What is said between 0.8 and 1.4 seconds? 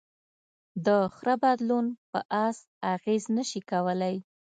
د خره